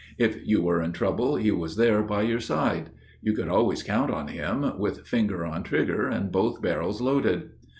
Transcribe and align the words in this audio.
If 0.17 0.47
you 0.47 0.63
were 0.63 0.81
in 0.81 0.93
trouble 0.93 1.35
He 1.35 1.51
was 1.51 1.75
there 1.75 2.01
by 2.01 2.23
your 2.23 2.39
side. 2.39 2.89
You 3.21 3.33
could 3.33 3.47
always 3.49 3.83
count 3.83 4.09
on 4.09 4.29
him, 4.29 4.79
With 4.79 5.05
finger 5.05 5.45
on 5.45 5.61
trigger 5.61 6.07
and 6.09 6.31
both 6.31 6.59
barrels 6.59 7.01
loaded. 7.01 7.51